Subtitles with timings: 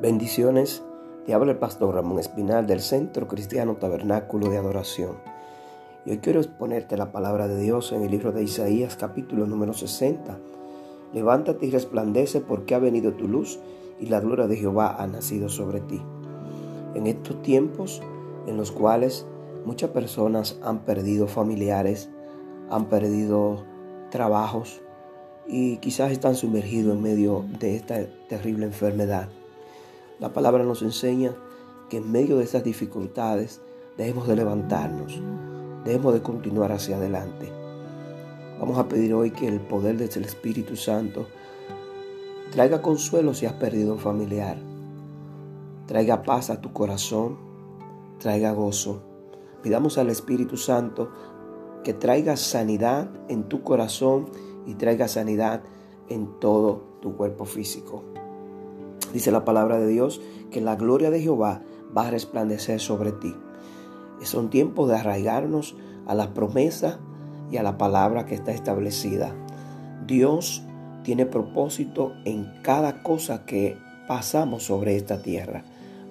[0.00, 0.82] Bendiciones.
[1.24, 5.16] Te habla el pastor Ramón Espinal del Centro Cristiano Tabernáculo de Adoración.
[6.04, 9.72] Y hoy quiero exponerte la palabra de Dios en el libro de Isaías capítulo número
[9.72, 10.36] 60.
[11.14, 13.58] Levántate y resplandece porque ha venido tu luz
[13.98, 16.02] y la gloria de Jehová ha nacido sobre ti.
[16.94, 18.02] En estos tiempos
[18.46, 19.24] en los cuales
[19.64, 22.10] muchas personas han perdido familiares,
[22.68, 23.64] han perdido
[24.10, 24.82] trabajos
[25.46, 29.30] y quizás están sumergidos en medio de esta terrible enfermedad.
[30.18, 31.34] La palabra nos enseña
[31.90, 33.60] que en medio de esas dificultades
[33.98, 35.20] debemos de levantarnos,
[35.84, 37.52] debemos de continuar hacia adelante.
[38.58, 41.26] Vamos a pedir hoy que el poder del Espíritu Santo
[42.50, 44.56] traiga consuelo si has perdido un familiar,
[45.86, 47.36] traiga paz a tu corazón,
[48.18, 49.02] traiga gozo.
[49.62, 51.10] Pidamos al Espíritu Santo
[51.84, 54.30] que traiga sanidad en tu corazón
[54.64, 55.62] y traiga sanidad
[56.08, 58.02] en todo tu cuerpo físico.
[59.12, 61.62] Dice la palabra de Dios que la gloria de Jehová
[61.96, 63.34] va a resplandecer sobre ti.
[64.20, 65.76] Es un tiempo de arraigarnos
[66.06, 66.98] a la promesa
[67.50, 69.34] y a la palabra que está establecida.
[70.06, 70.62] Dios
[71.02, 73.76] tiene propósito en cada cosa que
[74.08, 75.64] pasamos sobre esta tierra.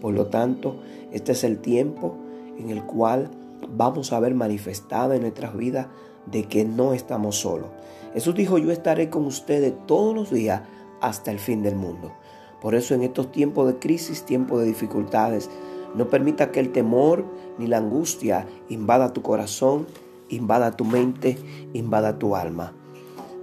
[0.00, 0.80] Por lo tanto,
[1.12, 2.16] este es el tiempo
[2.58, 3.30] en el cual
[3.68, 5.86] vamos a ver manifestada en nuestras vidas
[6.26, 7.68] de que no estamos solos.
[8.14, 10.62] Jesús dijo, yo estaré con ustedes todos los días
[11.00, 12.12] hasta el fin del mundo.
[12.62, 15.50] Por eso en estos tiempos de crisis, tiempos de dificultades,
[15.96, 17.24] no permita que el temor
[17.58, 19.88] ni la angustia invada tu corazón,
[20.28, 21.36] invada tu mente,
[21.72, 22.72] invada tu alma.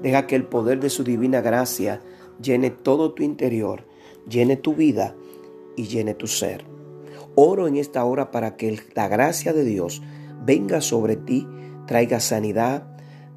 [0.02, 2.02] Deja que el poder de su divina gracia
[2.42, 3.86] llene todo tu interior,
[4.30, 5.16] llene tu vida
[5.76, 6.64] y llene tu ser.
[7.36, 10.02] Oro en esta hora para que la gracia de Dios
[10.46, 11.46] venga sobre ti,
[11.88, 12.88] traiga sanidad,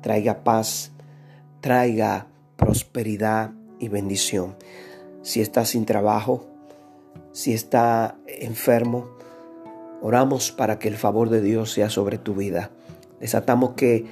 [0.01, 0.93] traiga paz,
[1.61, 4.55] traiga prosperidad y bendición
[5.23, 6.47] si está sin trabajo,
[7.33, 9.09] si está enfermo,
[10.01, 12.71] oramos para que el favor de Dios sea sobre tu vida.
[13.21, 14.05] Desatamos que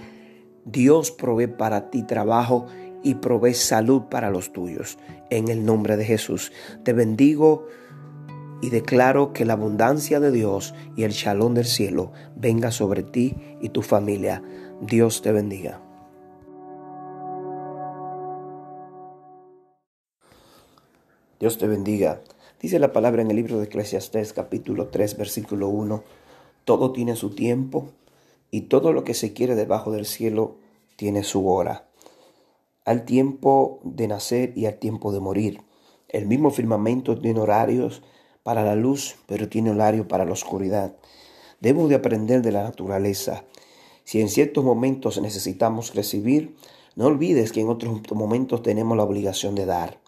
[0.65, 2.67] Dios provee para ti trabajo
[3.03, 4.99] y provee salud para los tuyos.
[5.31, 6.53] En el nombre de Jesús.
[6.85, 7.67] Te bendigo
[8.63, 13.37] y declaro que la abundancia de Dios y el shalom del cielo venga sobre ti
[13.61, 14.43] y tu familia.
[14.81, 15.90] Dios te bendiga.
[21.41, 22.21] Dios te bendiga.
[22.61, 26.05] Dice la palabra en el libro de Eclesiastés capítulo 3 versículo 1.
[26.67, 27.89] Todo tiene su tiempo
[28.51, 30.57] y todo lo que se quiere debajo del cielo
[30.97, 31.89] tiene su hora.
[32.85, 35.63] Al tiempo de nacer y al tiempo de morir.
[36.11, 38.03] El mismo firmamento tiene horarios
[38.43, 40.95] para la luz, pero tiene horario para la oscuridad.
[41.59, 43.45] Debemos de aprender de la naturaleza.
[44.05, 46.55] Si en ciertos momentos necesitamos recibir,
[46.97, 50.00] no olvides que en otros momentos tenemos la obligación de dar.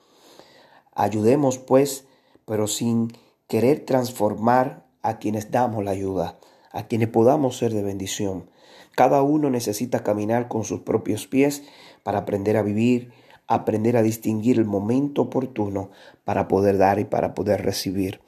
[0.94, 2.06] Ayudemos pues,
[2.44, 3.12] pero sin
[3.48, 6.38] querer transformar a quienes damos la ayuda,
[6.70, 8.50] a quienes podamos ser de bendición.
[8.94, 11.62] Cada uno necesita caminar con sus propios pies
[12.02, 13.12] para aprender a vivir,
[13.46, 15.90] aprender a distinguir el momento oportuno
[16.24, 18.20] para poder dar y para poder recibir.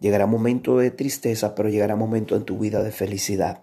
[0.00, 3.60] Llegará momento de tristeza, pero llegará momento en tu vida de felicidad.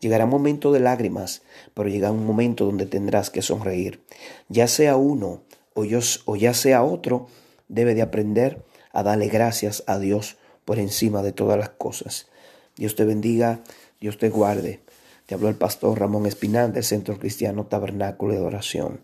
[0.00, 1.42] Llegará momento de lágrimas,
[1.74, 4.04] pero llegará un momento donde tendrás que sonreír.
[4.48, 5.42] Ya sea uno
[5.74, 7.28] o, yo, o ya sea otro,
[7.68, 8.62] debe de aprender
[8.92, 12.28] a darle gracias a Dios por encima de todas las cosas.
[12.76, 13.60] Dios te bendiga,
[14.00, 14.80] Dios te guarde.
[15.26, 19.00] Te habló el pastor Ramón Espinal del Centro Cristiano Tabernáculo de Oración.